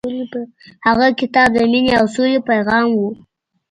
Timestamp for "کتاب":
1.19-1.47